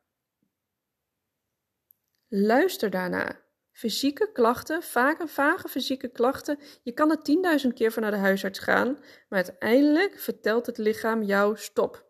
Luister 2.28 2.90
daarna. 2.90 3.46
Fysieke 3.78 4.32
klachten, 4.32 4.82
vaak 4.82 5.20
een 5.20 5.28
vage 5.28 5.68
fysieke 5.68 6.08
klachten. 6.08 6.58
Je 6.82 6.92
kan 6.92 7.10
er 7.10 7.22
tienduizend 7.22 7.74
keer 7.74 7.92
voor 7.92 8.02
naar 8.02 8.10
de 8.10 8.16
huisarts 8.16 8.58
gaan, 8.58 8.92
maar 9.28 9.44
uiteindelijk 9.44 10.18
vertelt 10.18 10.66
het 10.66 10.78
lichaam 10.78 11.22
jou 11.22 11.56
stop. 11.56 12.06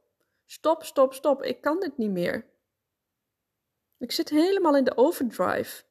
Stop, 0.47 0.85
stop, 0.85 1.15
stop, 1.15 1.43
ik 1.43 1.61
kan 1.61 1.81
dit 1.81 1.97
niet 1.97 2.11
meer. 2.11 2.47
Ik 3.99 4.13
zit 4.13 4.29
helemaal 4.29 4.77
in 4.77 4.85
de 4.85 4.97
overdrive. 4.97 5.83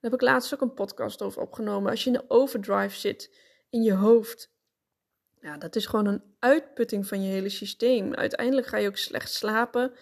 Daar 0.00 0.10
heb 0.10 0.12
ik 0.12 0.20
laatst 0.20 0.54
ook 0.54 0.60
een 0.60 0.74
podcast 0.74 1.22
over 1.22 1.42
opgenomen. 1.42 1.90
Als 1.90 2.04
je 2.04 2.10
in 2.10 2.16
de 2.16 2.30
overdrive 2.30 2.96
zit 2.96 3.36
in 3.70 3.82
je 3.82 3.94
hoofd, 3.94 4.52
ja, 5.40 5.58
dat 5.58 5.76
is 5.76 5.86
gewoon 5.86 6.06
een 6.06 6.34
uitputting 6.38 7.06
van 7.06 7.22
je 7.22 7.30
hele 7.30 7.48
systeem. 7.48 8.14
Uiteindelijk 8.14 8.66
ga 8.66 8.76
je 8.76 8.88
ook 8.88 8.96
slecht 8.96 9.30
slapen 9.30 9.92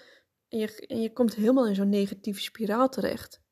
en 0.48 0.58
je, 0.58 0.86
en 0.86 1.00
je 1.00 1.12
komt 1.12 1.34
helemaal 1.34 1.66
in 1.66 1.74
zo'n 1.74 1.88
negatieve 1.88 2.40
spiraal 2.40 2.88
terecht. 2.88 3.42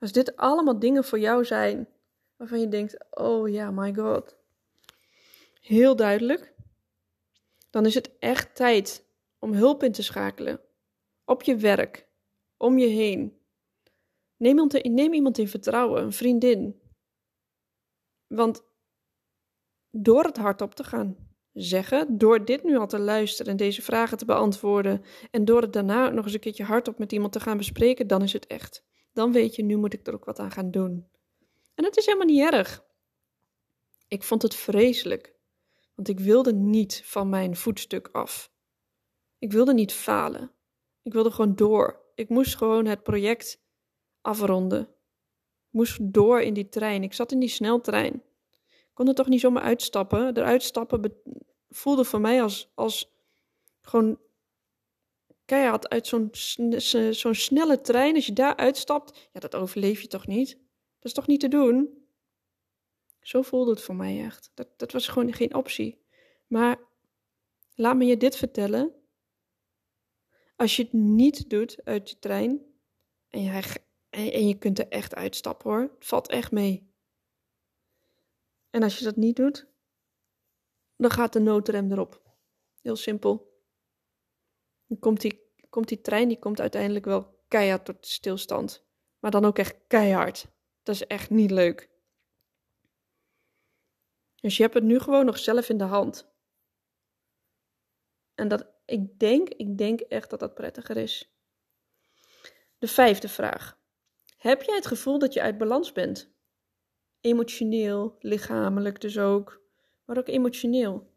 Als 0.00 0.12
dit 0.12 0.36
allemaal 0.36 0.78
dingen 0.78 1.04
voor 1.04 1.18
jou 1.18 1.44
zijn 1.44 1.88
waarvan 2.36 2.60
je 2.60 2.68
denkt: 2.68 2.96
oh 3.10 3.48
ja, 3.48 3.70
my 3.70 3.94
god. 3.94 4.36
Heel 5.60 5.96
duidelijk. 5.96 6.54
Dan 7.70 7.86
is 7.86 7.94
het 7.94 8.18
echt 8.18 8.54
tijd 8.54 9.04
om 9.38 9.52
hulp 9.52 9.82
in 9.82 9.92
te 9.92 10.02
schakelen. 10.02 10.60
Op 11.24 11.42
je 11.42 11.56
werk, 11.56 12.08
om 12.56 12.78
je 12.78 12.86
heen. 12.86 13.38
Neem 14.36 14.50
iemand, 14.50 14.74
in, 14.74 14.94
neem 14.94 15.12
iemand 15.12 15.38
in 15.38 15.48
vertrouwen, 15.48 16.02
een 16.02 16.12
vriendin. 16.12 16.80
Want 18.26 18.62
door 19.90 20.24
het 20.24 20.36
hardop 20.36 20.74
te 20.74 20.84
gaan 20.84 21.16
zeggen, 21.52 22.18
door 22.18 22.44
dit 22.44 22.64
nu 22.64 22.76
al 22.76 22.86
te 22.86 22.98
luisteren 22.98 23.50
en 23.50 23.56
deze 23.56 23.82
vragen 23.82 24.18
te 24.18 24.24
beantwoorden 24.24 25.04
en 25.30 25.44
door 25.44 25.62
het 25.62 25.72
daarna 25.72 26.08
nog 26.08 26.24
eens 26.24 26.34
een 26.34 26.40
keertje 26.40 26.64
hardop 26.64 26.98
met 26.98 27.12
iemand 27.12 27.32
te 27.32 27.40
gaan 27.40 27.56
bespreken, 27.56 28.06
dan 28.06 28.22
is 28.22 28.32
het 28.32 28.46
echt. 28.46 28.84
Dan 29.12 29.32
weet 29.32 29.54
je, 29.54 29.62
nu 29.62 29.76
moet 29.76 29.92
ik 29.92 30.06
er 30.06 30.14
ook 30.14 30.24
wat 30.24 30.38
aan 30.38 30.50
gaan 30.50 30.70
doen. 30.70 31.08
En 31.74 31.84
het 31.84 31.96
is 31.96 32.06
helemaal 32.06 32.26
niet 32.26 32.52
erg. 32.52 32.84
Ik 34.08 34.22
vond 34.22 34.42
het 34.42 34.54
vreselijk, 34.54 35.34
want 35.94 36.08
ik 36.08 36.20
wilde 36.20 36.52
niet 36.52 37.02
van 37.04 37.28
mijn 37.28 37.56
voetstuk 37.56 38.08
af. 38.12 38.52
Ik 39.38 39.52
wilde 39.52 39.74
niet 39.74 39.92
falen. 39.92 40.52
Ik 41.02 41.12
wilde 41.12 41.30
gewoon 41.30 41.54
door. 41.54 42.00
Ik 42.14 42.28
moest 42.28 42.56
gewoon 42.56 42.86
het 42.86 43.02
project 43.02 43.62
afronden. 44.20 44.80
Ik 44.80 45.70
moest 45.70 46.12
door 46.12 46.40
in 46.40 46.54
die 46.54 46.68
trein. 46.68 47.02
Ik 47.02 47.12
zat 47.12 47.32
in 47.32 47.38
die 47.38 47.48
sneltrein. 47.48 48.22
Ik 48.60 48.90
kon 48.92 49.08
er 49.08 49.14
toch 49.14 49.28
niet 49.28 49.40
zomaar 49.40 49.62
uitstappen. 49.62 50.36
Eruit 50.36 50.62
stappen 50.62 51.14
voelde 51.68 52.04
voor 52.04 52.20
mij 52.20 52.42
als, 52.42 52.72
als 52.74 53.14
gewoon 53.80 54.18
keihard 55.50 55.88
uit 55.88 56.06
zo'n 57.16 57.34
snelle 57.34 57.80
trein. 57.80 58.14
Als 58.14 58.26
je 58.26 58.32
daar 58.32 58.56
uitstapt, 58.56 59.28
ja, 59.32 59.40
dat 59.40 59.54
overleef 59.54 60.00
je 60.00 60.06
toch 60.06 60.26
niet? 60.26 60.50
Dat 60.98 61.04
is 61.04 61.12
toch 61.12 61.26
niet 61.26 61.40
te 61.40 61.48
doen? 61.48 62.04
Zo 63.20 63.42
voelde 63.42 63.70
het 63.70 63.80
voor 63.80 63.94
mij 63.94 64.24
echt. 64.24 64.50
Dat, 64.54 64.68
dat 64.76 64.92
was 64.92 65.08
gewoon 65.08 65.32
geen 65.32 65.54
optie. 65.54 66.02
Maar 66.46 66.78
laat 67.74 67.96
me 67.96 68.04
je 68.04 68.16
dit 68.16 68.36
vertellen. 68.36 68.94
Als 70.56 70.76
je 70.76 70.82
het 70.82 70.92
niet 70.92 71.50
doet 71.50 71.84
uit 71.84 72.08
de 72.08 72.18
trein 72.18 72.60
en 73.28 73.42
je, 73.42 73.62
en 74.10 74.48
je 74.48 74.58
kunt 74.58 74.78
er 74.78 74.88
echt 74.88 75.14
uitstappen 75.14 75.70
hoor, 75.70 75.80
het 75.80 76.06
valt 76.06 76.28
echt 76.28 76.50
mee. 76.50 76.92
En 78.70 78.82
als 78.82 78.98
je 78.98 79.04
dat 79.04 79.16
niet 79.16 79.36
doet, 79.36 79.66
dan 80.96 81.10
gaat 81.10 81.32
de 81.32 81.40
noodrem 81.40 81.92
erop. 81.92 82.22
Heel 82.82 82.96
simpel. 82.96 83.49
Dan 84.90 84.98
komt 84.98 85.20
die, 85.20 85.40
komt 85.68 85.88
die 85.88 86.00
trein, 86.00 86.28
die 86.28 86.38
komt 86.38 86.60
uiteindelijk 86.60 87.04
wel 87.04 87.38
keihard 87.48 87.84
tot 87.84 88.06
stilstand. 88.06 88.84
Maar 89.18 89.30
dan 89.30 89.44
ook 89.44 89.58
echt 89.58 89.76
keihard. 89.86 90.46
Dat 90.82 90.94
is 90.94 91.06
echt 91.06 91.30
niet 91.30 91.50
leuk. 91.50 91.90
Dus 94.40 94.56
je 94.56 94.62
hebt 94.62 94.74
het 94.74 94.84
nu 94.84 94.98
gewoon 94.98 95.24
nog 95.24 95.38
zelf 95.38 95.68
in 95.68 95.78
de 95.78 95.84
hand. 95.84 96.32
En 98.34 98.48
dat, 98.48 98.66
ik 98.84 99.18
denk, 99.18 99.48
ik 99.48 99.78
denk 99.78 100.00
echt 100.00 100.30
dat 100.30 100.40
dat 100.40 100.54
prettiger 100.54 100.96
is. 100.96 101.34
De 102.78 102.88
vijfde 102.88 103.28
vraag. 103.28 103.78
Heb 104.36 104.62
jij 104.62 104.74
het 104.74 104.86
gevoel 104.86 105.18
dat 105.18 105.32
je 105.32 105.42
uit 105.42 105.58
balans 105.58 105.92
bent? 105.92 106.32
Emotioneel, 107.20 108.16
lichamelijk 108.18 109.00
dus 109.00 109.18
ook, 109.18 109.62
maar 110.04 110.18
ook 110.18 110.28
emotioneel. 110.28 111.10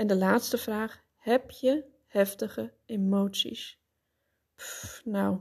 En 0.00 0.06
de 0.06 0.16
laatste 0.16 0.58
vraag: 0.58 1.02
heb 1.16 1.50
je 1.50 1.84
heftige 2.06 2.72
emoties? 2.86 3.80
nou, 5.04 5.40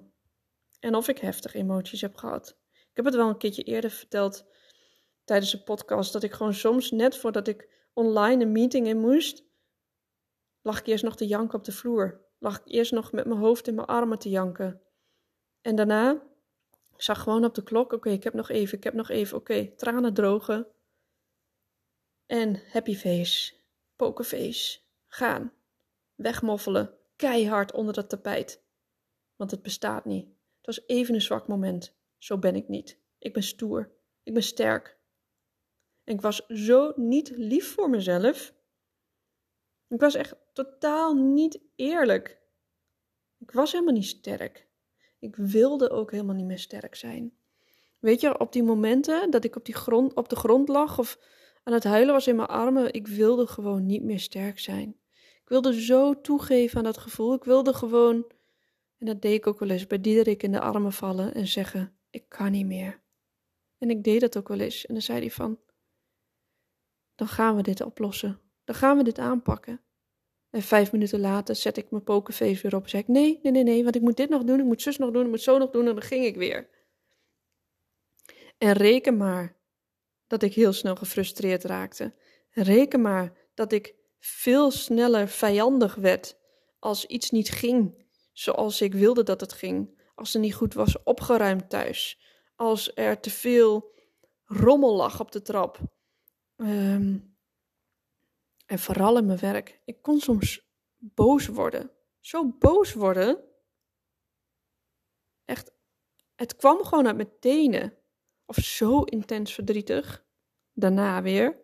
en 0.79 0.95
of 0.95 1.07
ik 1.07 1.17
heftige 1.17 1.57
emoties 1.57 2.01
heb 2.01 2.15
gehad. 2.15 2.57
Ik 2.71 2.95
heb 2.95 3.05
het 3.05 3.15
wel 3.15 3.29
een 3.29 3.37
keertje 3.37 3.63
eerder 3.63 3.89
verteld 3.89 4.45
tijdens 5.23 5.51
de 5.51 5.63
podcast 5.63 6.13
dat 6.13 6.23
ik 6.23 6.33
gewoon 6.33 6.53
soms 6.53 6.91
net 6.91 7.17
voordat 7.17 7.47
ik 7.47 7.69
online 7.93 8.43
een 8.43 8.51
meeting 8.51 8.87
in 8.87 8.99
moest, 8.99 9.43
lag 10.61 10.79
ik 10.79 10.87
eerst 10.87 11.03
nog 11.03 11.15
te 11.15 11.27
janken 11.27 11.57
op 11.57 11.63
de 11.63 11.71
vloer. 11.71 12.25
Lag 12.39 12.59
ik 12.59 12.65
eerst 12.65 12.91
nog 12.91 13.11
met 13.11 13.25
mijn 13.25 13.39
hoofd 13.39 13.67
in 13.67 13.75
mijn 13.75 13.87
armen 13.87 14.19
te 14.19 14.29
janken. 14.29 14.81
En 15.61 15.75
daarna, 15.75 16.11
ik 16.95 17.01
zag 17.01 17.23
gewoon 17.23 17.45
op 17.45 17.55
de 17.55 17.63
klok, 17.63 17.93
oké, 17.93 18.09
ik 18.09 18.23
heb 18.23 18.33
nog 18.33 18.49
even, 18.49 18.77
ik 18.77 18.83
heb 18.83 18.93
nog 18.93 19.09
even, 19.09 19.37
oké, 19.37 19.75
tranen 19.75 20.13
drogen. 20.13 20.67
En 22.25 22.61
happy 22.71 22.95
face, 22.95 23.58
pokerface, 23.99 24.79
gaan. 25.07 25.53
Wegmoffelen, 26.15 26.97
keihard 27.15 27.71
onder 27.71 27.93
dat 27.93 28.09
tapijt. 28.09 28.63
Want 29.35 29.51
het 29.51 29.61
bestaat 29.61 30.05
niet. 30.05 30.25
Het 30.57 30.65
was 30.65 30.87
even 30.87 31.13
een 31.13 31.21
zwak 31.21 31.47
moment. 31.47 31.95
Zo 32.17 32.37
ben 32.37 32.55
ik 32.55 32.67
niet. 32.67 32.99
Ik 33.17 33.33
ben 33.33 33.43
stoer. 33.43 33.91
Ik 34.23 34.33
ben 34.33 34.43
sterk. 34.43 34.97
En 36.03 36.13
ik 36.13 36.21
was 36.21 36.45
zo 36.47 36.93
niet 36.95 37.29
lief 37.29 37.73
voor 37.73 37.89
mezelf. 37.89 38.53
Ik 39.87 39.99
was 39.99 40.15
echt 40.15 40.35
totaal 40.53 41.13
niet 41.15 41.59
eerlijk. 41.75 42.41
Ik 43.37 43.51
was 43.51 43.71
helemaal 43.71 43.93
niet 43.93 44.05
sterk. 44.05 44.67
Ik 45.19 45.35
wilde 45.35 45.89
ook 45.89 46.11
helemaal 46.11 46.35
niet 46.35 46.45
meer 46.45 46.59
sterk 46.59 46.95
zijn. 46.95 47.33
Weet 47.99 48.21
je, 48.21 48.39
op 48.39 48.51
die 48.51 48.63
momenten 48.63 49.31
dat 49.31 49.43
ik 49.43 49.55
op, 49.55 49.65
die 49.65 49.75
grond, 49.75 50.13
op 50.13 50.29
de 50.29 50.35
grond 50.35 50.67
lag 50.67 50.99
of 50.99 51.19
aan 51.69 51.75
het 51.75 51.83
huilen 51.83 52.13
was 52.13 52.27
in 52.27 52.35
mijn 52.35 52.47
armen, 52.47 52.93
ik 52.93 53.07
wilde 53.07 53.47
gewoon 53.47 53.85
niet 53.85 54.03
meer 54.03 54.19
sterk 54.19 54.59
zijn. 54.59 54.95
Ik 55.41 55.49
wilde 55.49 55.81
zo 55.81 56.21
toegeven 56.21 56.77
aan 56.77 56.83
dat 56.83 56.97
gevoel. 56.97 57.33
Ik 57.33 57.43
wilde 57.43 57.73
gewoon, 57.73 58.31
en 58.97 59.05
dat 59.05 59.21
deed 59.21 59.33
ik 59.33 59.47
ook 59.47 59.59
wel 59.59 59.69
eens, 59.69 59.87
bij 59.87 60.01
Diederik 60.01 60.43
in 60.43 60.51
de 60.51 60.59
armen 60.59 60.93
vallen 60.93 61.33
en 61.33 61.47
zeggen: 61.47 61.97
Ik 62.09 62.23
kan 62.27 62.51
niet 62.51 62.65
meer. 62.65 63.01
En 63.77 63.89
ik 63.89 64.03
deed 64.03 64.21
dat 64.21 64.37
ook 64.37 64.47
wel 64.47 64.59
eens. 64.59 64.85
En 64.85 64.93
dan 64.93 65.03
zei 65.03 65.19
hij 65.19 65.31
van: 65.31 65.59
Dan 67.15 67.27
gaan 67.27 67.55
we 67.55 67.61
dit 67.61 67.81
oplossen. 67.81 68.39
Dan 68.63 68.75
gaan 68.75 68.97
we 68.97 69.03
dit 69.03 69.19
aanpakken. 69.19 69.81
En 70.49 70.61
vijf 70.61 70.91
minuten 70.91 71.19
later 71.19 71.55
zet 71.55 71.77
ik 71.77 71.91
mijn 71.91 72.03
pokerface 72.03 72.61
weer 72.61 72.75
op 72.75 72.83
en 72.83 72.89
zeg 72.89 73.01
ik: 73.01 73.07
Nee, 73.07 73.39
nee, 73.43 73.51
nee, 73.51 73.63
nee, 73.63 73.83
want 73.83 73.95
ik 73.95 74.01
moet 74.01 74.17
dit 74.17 74.29
nog 74.29 74.43
doen, 74.43 74.59
ik 74.59 74.65
moet 74.65 74.81
zus 74.81 74.97
nog 74.97 75.11
doen, 75.11 75.23
ik 75.23 75.29
moet 75.29 75.41
zo 75.41 75.57
nog 75.57 75.69
doen. 75.69 75.87
En 75.87 75.93
dan 75.93 76.03
ging 76.03 76.25
ik 76.25 76.35
weer. 76.35 76.69
En 78.57 78.73
reken 78.73 79.17
maar 79.17 79.58
dat 80.29 80.43
ik 80.43 80.53
heel 80.53 80.73
snel 80.73 80.95
gefrustreerd 80.95 81.63
raakte. 81.63 82.13
Reken 82.49 83.01
maar 83.01 83.37
dat 83.53 83.71
ik 83.71 83.95
veel 84.19 84.71
sneller 84.71 85.27
vijandig 85.27 85.95
werd 85.95 86.37
als 86.79 87.05
iets 87.05 87.29
niet 87.29 87.49
ging 87.49 88.07
zoals 88.39 88.81
ik 88.81 88.93
wilde 88.93 89.23
dat 89.23 89.41
het 89.41 89.53
ging. 89.53 90.01
Als 90.15 90.33
er 90.33 90.39
niet 90.39 90.53
goed 90.53 90.73
was 90.73 91.03
opgeruimd 91.03 91.69
thuis. 91.69 92.19
Als 92.55 92.91
er 92.95 93.19
te 93.19 93.29
veel 93.29 93.93
rommel 94.45 94.95
lag 94.95 95.19
op 95.19 95.31
de 95.31 95.41
trap. 95.41 95.79
Um, 96.55 97.37
en 98.65 98.79
vooral 98.79 99.17
in 99.17 99.25
mijn 99.25 99.39
werk. 99.39 99.81
Ik 99.85 100.01
kon 100.01 100.19
soms 100.19 100.67
boos 100.97 101.47
worden. 101.47 101.91
Zo 102.19 102.47
boos 102.59 102.93
worden. 102.93 103.43
Echt, 105.45 105.71
het 106.35 106.55
kwam 106.55 106.83
gewoon 106.83 107.07
uit 107.07 107.15
mijn 107.15 107.39
tenen. 107.39 107.97
Of 108.49 108.55
zo 108.55 109.01
intens 109.01 109.53
verdrietig. 109.53 110.25
Daarna 110.73 111.21
weer. 111.21 111.57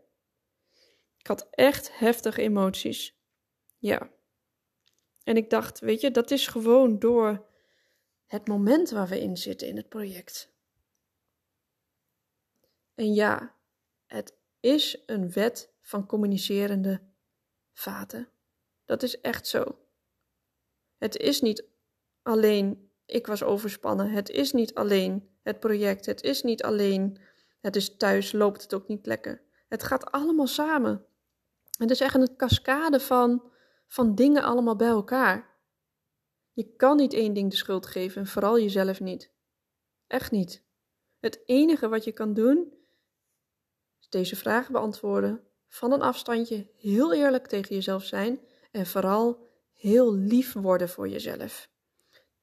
Ik 1.17 1.27
had 1.27 1.47
echt 1.51 1.97
heftige 1.97 2.41
emoties. 2.41 3.17
Ja. 3.77 4.09
En 5.23 5.37
ik 5.37 5.49
dacht, 5.49 5.79
weet 5.79 6.01
je, 6.01 6.11
dat 6.11 6.31
is 6.31 6.47
gewoon 6.47 6.99
door 6.99 7.45
het 8.25 8.47
moment 8.47 8.89
waar 8.89 9.07
we 9.07 9.21
in 9.21 9.37
zitten 9.37 9.67
in 9.67 9.77
het 9.77 9.89
project. 9.89 10.53
En 12.95 13.13
ja, 13.13 13.55
het 14.05 14.37
is 14.59 15.03
een 15.05 15.31
wet 15.31 15.73
van 15.81 16.05
communicerende 16.05 17.01
vaten. 17.73 18.29
Dat 18.85 19.03
is 19.03 19.21
echt 19.21 19.47
zo. 19.47 19.79
Het 20.97 21.17
is 21.17 21.41
niet 21.41 21.65
alleen 22.21 22.91
ik 23.05 23.27
was 23.27 23.43
overspannen. 23.43 24.11
Het 24.11 24.29
is 24.29 24.51
niet 24.51 24.73
alleen 24.73 25.34
het 25.45 25.59
project. 25.59 26.05
Het 26.05 26.23
is 26.23 26.43
niet 26.43 26.63
alleen. 26.63 27.17
Het 27.61 27.75
is 27.75 27.97
thuis, 27.97 28.31
loopt 28.31 28.61
het 28.61 28.73
ook 28.73 28.87
niet 28.87 29.05
lekker. 29.05 29.41
Het 29.67 29.83
gaat 29.83 30.11
allemaal 30.11 30.47
samen. 30.47 31.05
Het 31.77 31.89
is 31.89 31.99
echt 31.99 32.15
een 32.15 32.35
cascade 32.35 32.99
van, 32.99 33.51
van 33.87 34.15
dingen 34.15 34.43
allemaal 34.43 34.75
bij 34.75 34.87
elkaar. 34.87 35.53
Je 36.53 36.75
kan 36.75 36.97
niet 36.97 37.13
één 37.13 37.33
ding 37.33 37.49
de 37.49 37.55
schuld 37.55 37.85
geven 37.85 38.21
en 38.21 38.27
vooral 38.27 38.59
jezelf 38.59 38.99
niet. 38.99 39.31
Echt 40.07 40.31
niet. 40.31 40.63
Het 41.19 41.41
enige 41.45 41.87
wat 41.87 42.03
je 42.03 42.11
kan 42.11 42.33
doen 42.33 42.73
is 43.99 44.09
deze 44.09 44.35
vragen 44.35 44.71
beantwoorden, 44.71 45.43
van 45.67 45.91
een 45.91 46.01
afstandje 46.01 46.69
heel 46.77 47.13
eerlijk 47.13 47.47
tegen 47.47 47.75
jezelf 47.75 48.03
zijn 48.03 48.39
en 48.71 48.85
vooral 48.85 49.49
heel 49.73 50.13
lief 50.13 50.53
worden 50.53 50.89
voor 50.89 51.09
jezelf. 51.09 51.69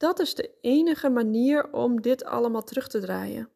Dat 0.02 0.18
is 0.20 0.34
de 0.34 0.50
enige 0.60 1.08
manier 1.08 1.72
om 1.72 2.00
dit 2.00 2.24
allemaal 2.24 2.62
terug 2.62 2.88
te 2.88 3.00
draaien. 3.00 3.48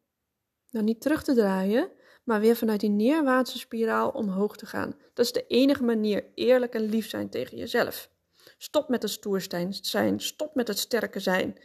Nou, 0.69 0.85
niet 0.85 1.01
terug 1.01 1.23
te 1.23 1.33
draaien, 1.33 1.91
maar 2.23 2.39
weer 2.39 2.55
vanuit 2.55 2.79
die 2.79 2.89
neerwaartse 2.89 3.57
spiraal 3.57 4.09
omhoog 4.09 4.57
te 4.57 4.65
gaan. 4.65 4.95
Dat 5.13 5.25
is 5.25 5.31
de 5.31 5.45
enige 5.47 5.83
manier 5.83 6.25
eerlijk 6.35 6.73
en 6.73 6.81
lief 6.81 7.09
zijn 7.09 7.29
tegen 7.29 7.57
jezelf. 7.57 8.09
Stop 8.57 8.89
met 8.89 9.01
het 9.01 9.11
stoer 9.11 9.41
zijn, 9.81 10.19
stop 10.19 10.55
met 10.55 10.67
het 10.67 10.77
sterke 10.79 11.19
zijn. 11.19 11.59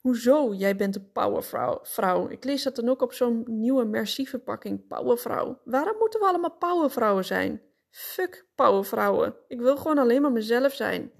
Hoezo? 0.00 0.54
Jij 0.54 0.76
bent 0.76 0.96
een 0.96 1.12
powervrouw. 1.12 2.28
Ik 2.28 2.44
lees 2.44 2.62
dat 2.62 2.76
dan 2.76 2.88
ook 2.88 3.02
op 3.02 3.12
zo'n 3.12 3.44
nieuwe 3.46 3.84
Merci-verpakking. 3.84 4.86
Powervrouw. 4.86 5.60
Waarom 5.64 5.98
moeten 5.98 6.20
we 6.20 6.26
allemaal 6.26 6.56
powervrouwen 6.56 7.24
zijn? 7.24 7.62
Fuck 7.90 8.46
powervrouwen. 8.54 9.36
Ik 9.48 9.60
wil 9.60 9.76
gewoon 9.76 9.98
alleen 9.98 10.22
maar 10.22 10.32
mezelf 10.32 10.72
zijn. 10.72 11.12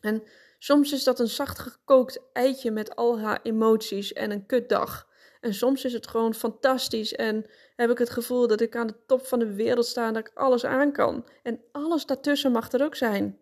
En 0.00 0.22
soms 0.62 0.92
is 0.92 1.04
dat 1.04 1.20
een 1.20 1.28
zacht 1.28 1.58
gekookt 1.58 2.20
eitje 2.32 2.70
met 2.70 2.96
al 2.96 3.20
haar 3.20 3.40
emoties 3.42 4.12
en 4.12 4.30
een 4.30 4.46
kutdag. 4.46 5.08
En 5.40 5.54
soms 5.54 5.84
is 5.84 5.92
het 5.92 6.06
gewoon 6.06 6.34
fantastisch 6.34 7.14
en 7.14 7.46
heb 7.76 7.90
ik 7.90 7.98
het 7.98 8.10
gevoel 8.10 8.46
dat 8.46 8.60
ik 8.60 8.76
aan 8.76 8.86
de 8.86 9.04
top 9.06 9.26
van 9.26 9.38
de 9.38 9.54
wereld 9.54 9.86
sta 9.86 10.06
en 10.06 10.14
dat 10.14 10.26
ik 10.26 10.36
alles 10.36 10.64
aan 10.64 10.92
kan. 10.92 11.28
En 11.42 11.60
alles 11.72 12.06
daartussen 12.06 12.52
mag 12.52 12.72
er 12.72 12.84
ook 12.84 12.94
zijn. 12.94 13.38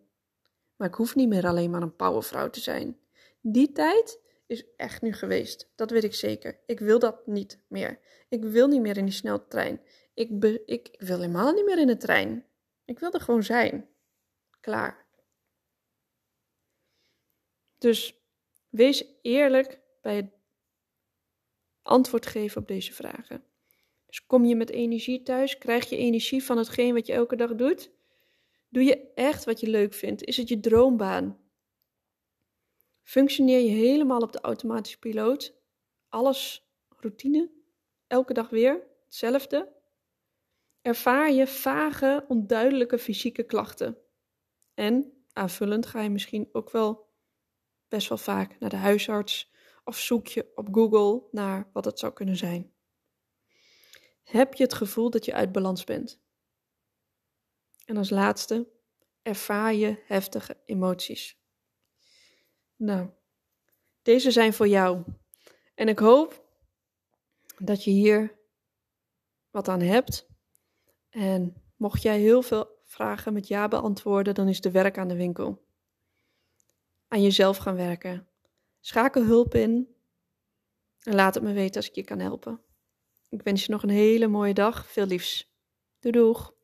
Maar 0.76 0.88
ik 0.88 0.94
hoef 0.94 1.14
niet 1.14 1.28
meer 1.28 1.46
alleen 1.46 1.70
maar 1.70 1.82
een 1.82 1.96
powervrouw 1.96 2.50
te 2.50 2.60
zijn. 2.60 2.98
Die 3.40 3.72
tijd 3.72 4.20
is 4.46 4.64
echt 4.76 5.02
nu 5.02 5.12
geweest. 5.12 5.72
Dat 5.74 5.90
weet 5.90 6.04
ik 6.04 6.14
zeker. 6.14 6.60
Ik 6.66 6.78
wil 6.78 6.98
dat 6.98 7.26
niet 7.26 7.58
meer. 7.68 7.98
Ik 8.28 8.44
wil 8.44 8.66
niet 8.66 8.80
meer 8.80 8.96
in 8.96 9.04
die 9.04 9.14
sneltrein. 9.14 9.80
Ik, 10.14 10.44
ik, 10.44 10.62
ik 10.66 10.94
wil 10.98 11.16
helemaal 11.16 11.52
niet 11.52 11.64
meer 11.64 11.78
in 11.78 11.86
de 11.86 11.96
trein. 11.96 12.46
Ik 12.84 12.98
wil 12.98 13.12
er 13.12 13.20
gewoon 13.20 13.42
zijn. 13.42 13.88
Klaar. 14.60 15.08
Dus 17.80 18.14
wees 18.68 19.04
eerlijk 19.22 19.80
bij 20.02 20.16
het 20.16 20.32
antwoord 21.82 22.26
geven 22.26 22.60
op 22.60 22.68
deze 22.68 22.92
vragen. 22.92 23.44
Dus 24.06 24.26
kom 24.26 24.44
je 24.44 24.56
met 24.56 24.70
energie 24.70 25.22
thuis? 25.22 25.58
Krijg 25.58 25.88
je 25.88 25.96
energie 25.96 26.44
van 26.44 26.58
hetgeen 26.58 26.94
wat 26.94 27.06
je 27.06 27.12
elke 27.12 27.36
dag 27.36 27.54
doet? 27.54 27.90
Doe 28.68 28.82
je 28.82 29.12
echt 29.14 29.44
wat 29.44 29.60
je 29.60 29.66
leuk 29.66 29.94
vindt? 29.94 30.24
Is 30.24 30.36
het 30.36 30.48
je 30.48 30.60
droombaan? 30.60 31.38
Functioneer 33.02 33.60
je 33.60 33.68
helemaal 33.68 34.20
op 34.20 34.32
de 34.32 34.40
automatische 34.40 34.98
piloot? 34.98 35.54
Alles 36.08 36.68
routine? 36.88 37.50
Elke 38.06 38.32
dag 38.32 38.48
weer 38.48 38.86
hetzelfde? 39.04 39.72
Ervaar 40.82 41.32
je 41.32 41.46
vage, 41.46 42.24
onduidelijke 42.28 42.98
fysieke 42.98 43.42
klachten? 43.42 43.98
En 44.74 45.24
aanvullend 45.32 45.86
ga 45.86 46.00
je 46.00 46.10
misschien 46.10 46.48
ook 46.52 46.70
wel 46.70 47.09
best 47.90 48.08
wel 48.08 48.18
vaak 48.18 48.58
naar 48.58 48.70
de 48.70 48.76
huisarts 48.76 49.52
of 49.84 49.98
zoek 49.98 50.26
je 50.26 50.52
op 50.54 50.68
Google 50.72 51.22
naar 51.30 51.70
wat 51.72 51.84
het 51.84 51.98
zou 51.98 52.12
kunnen 52.12 52.36
zijn. 52.36 52.72
Heb 54.22 54.54
je 54.54 54.62
het 54.62 54.74
gevoel 54.74 55.10
dat 55.10 55.24
je 55.24 55.34
uit 55.34 55.52
balans 55.52 55.84
bent? 55.84 56.20
En 57.84 57.96
als 57.96 58.10
laatste, 58.10 58.68
ervaar 59.22 59.74
je 59.74 60.02
heftige 60.06 60.56
emoties. 60.64 61.38
Nou, 62.76 63.10
deze 64.02 64.30
zijn 64.30 64.52
voor 64.52 64.68
jou. 64.68 65.04
En 65.74 65.88
ik 65.88 65.98
hoop 65.98 66.48
dat 67.58 67.84
je 67.84 67.90
hier 67.90 68.38
wat 69.50 69.68
aan 69.68 69.80
hebt. 69.80 70.28
En 71.10 71.62
mocht 71.76 72.02
jij 72.02 72.18
heel 72.18 72.42
veel 72.42 72.78
vragen 72.84 73.32
met 73.32 73.48
ja 73.48 73.68
beantwoorden, 73.68 74.34
dan 74.34 74.48
is 74.48 74.60
de 74.60 74.70
werk 74.70 74.98
aan 74.98 75.08
de 75.08 75.16
winkel. 75.16 75.68
Aan 77.12 77.22
jezelf 77.22 77.56
gaan 77.56 77.76
werken. 77.76 78.28
Schakel 78.80 79.24
hulp 79.24 79.54
in 79.54 79.94
en 81.02 81.14
laat 81.14 81.34
het 81.34 81.42
me 81.42 81.52
weten 81.52 81.76
als 81.76 81.88
ik 81.88 81.94
je 81.94 82.04
kan 82.04 82.18
helpen. 82.18 82.60
Ik 83.28 83.42
wens 83.42 83.64
je 83.64 83.72
nog 83.72 83.82
een 83.82 83.88
hele 83.88 84.26
mooie 84.26 84.54
dag. 84.54 84.86
Veel 84.86 85.06
liefs. 85.06 85.54
Doei 85.98 86.14
doeg. 86.14 86.54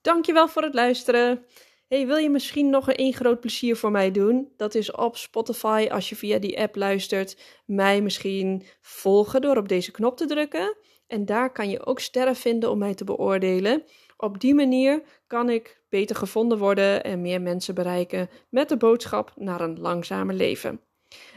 Dankjewel 0.00 0.48
voor 0.48 0.62
het 0.62 0.74
luisteren. 0.74 1.46
Hey, 1.88 2.06
wil 2.06 2.16
je 2.16 2.30
misschien 2.30 2.70
nog 2.70 2.88
een 2.88 3.12
groot 3.12 3.40
plezier 3.40 3.76
voor 3.76 3.90
mij 3.90 4.10
doen? 4.10 4.52
Dat 4.56 4.74
is 4.74 4.90
op 4.90 5.16
Spotify, 5.16 5.88
als 5.90 6.08
je 6.08 6.16
via 6.16 6.38
die 6.38 6.60
app 6.60 6.76
luistert, 6.76 7.60
mij 7.66 8.02
misschien 8.02 8.66
volgen 8.80 9.40
door 9.40 9.56
op 9.56 9.68
deze 9.68 9.90
knop 9.90 10.16
te 10.16 10.26
drukken. 10.26 10.76
En 11.10 11.24
daar 11.24 11.52
kan 11.52 11.70
je 11.70 11.86
ook 11.86 12.00
sterren 12.00 12.36
vinden 12.36 12.70
om 12.70 12.78
mij 12.78 12.94
te 12.94 13.04
beoordelen. 13.04 13.82
Op 14.16 14.40
die 14.40 14.54
manier 14.54 15.02
kan 15.26 15.50
ik 15.50 15.82
beter 15.88 16.16
gevonden 16.16 16.58
worden 16.58 17.04
en 17.04 17.20
meer 17.20 17.40
mensen 17.40 17.74
bereiken 17.74 18.28
met 18.48 18.68
de 18.68 18.76
boodschap 18.76 19.32
naar 19.36 19.60
een 19.60 19.80
langzamer 19.80 20.34
leven. 20.34 20.80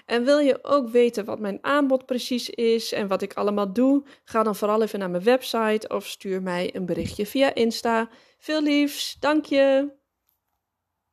En 0.05 0.23
wil 0.23 0.39
je 0.39 0.59
ook 0.61 0.89
weten 0.89 1.25
wat 1.25 1.39
mijn 1.39 1.57
aanbod 1.61 2.05
precies 2.05 2.49
is 2.49 2.91
en 2.91 3.07
wat 3.07 3.21
ik 3.21 3.33
allemaal 3.33 3.73
doe? 3.73 4.03
Ga 4.23 4.43
dan 4.43 4.55
vooral 4.55 4.81
even 4.81 4.99
naar 4.99 5.09
mijn 5.09 5.23
website 5.23 5.87
of 5.87 6.07
stuur 6.07 6.41
mij 6.41 6.75
een 6.75 6.85
berichtje 6.85 7.25
via 7.25 7.53
Insta. 7.53 8.09
Veel 8.37 8.61
liefs, 8.61 9.17
dank 9.19 9.45
je! 9.45 10.01